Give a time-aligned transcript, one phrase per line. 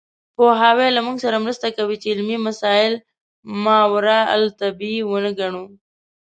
[0.35, 2.93] پوهاوی له موږ سره مرسته کوي چې علمي مسایل
[3.63, 5.63] ماورالطبیعي ونه ګڼو.